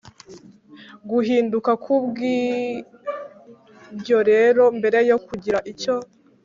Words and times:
guhinduka 1.09 1.71
Ku 1.83 1.93
bw 2.05 2.15
ibyo 3.93 4.17
rero 4.31 4.63
mbere 4.77 4.99
yo 5.09 5.17
kugira 5.27 5.59
icyo 5.71 5.95